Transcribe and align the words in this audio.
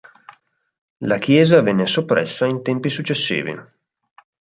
La 1.01 1.19
chiesa 1.19 1.61
venne 1.61 1.85
soppressa 1.85 2.47
in 2.47 2.63
tempi 2.63 2.89
successivi. 2.89 3.55